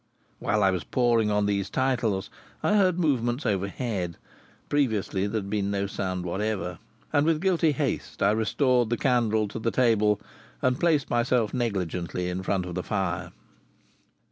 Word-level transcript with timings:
While 0.39 0.63
I 0.63 0.71
was 0.71 0.83
poring 0.83 1.29
on 1.29 1.45
these 1.45 1.69
titles 1.69 2.31
I 2.63 2.73
heard 2.73 2.97
movements 2.97 3.45
overhead 3.45 4.17
previously 4.67 5.27
there 5.27 5.41
had 5.41 5.49
been 5.51 5.69
no 5.69 5.85
sound 5.85 6.25
whatever 6.25 6.79
and 7.13 7.23
with 7.23 7.39
guilty 7.39 7.71
haste 7.71 8.23
I 8.23 8.31
restored 8.31 8.89
the 8.89 8.97
candle 8.97 9.47
to 9.49 9.59
the 9.59 9.69
table 9.69 10.19
and 10.59 10.79
placed 10.79 11.11
myself 11.11 11.53
negligently 11.53 12.29
in 12.29 12.41
front 12.41 12.65
of 12.65 12.73
the 12.73 12.81
fire. 12.81 13.31